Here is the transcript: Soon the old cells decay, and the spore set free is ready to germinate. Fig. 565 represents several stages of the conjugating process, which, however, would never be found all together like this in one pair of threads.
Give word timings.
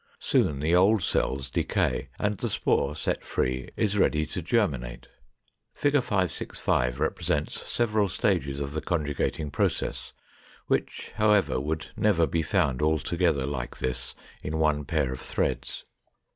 Soon 0.19 0.61
the 0.61 0.73
old 0.73 1.03
cells 1.03 1.51
decay, 1.51 2.07
and 2.17 2.35
the 2.39 2.49
spore 2.49 2.95
set 2.95 3.23
free 3.23 3.69
is 3.77 3.99
ready 3.99 4.25
to 4.25 4.41
germinate. 4.41 5.07
Fig. 5.75 5.93
565 5.93 6.99
represents 6.99 7.67
several 7.69 8.09
stages 8.09 8.59
of 8.59 8.71
the 8.71 8.81
conjugating 8.81 9.51
process, 9.51 10.13
which, 10.65 11.11
however, 11.17 11.59
would 11.61 11.91
never 11.95 12.25
be 12.25 12.41
found 12.41 12.81
all 12.81 12.97
together 12.97 13.45
like 13.45 13.77
this 13.77 14.15
in 14.41 14.57
one 14.57 14.85
pair 14.85 15.11
of 15.11 15.19
threads. 15.19 15.83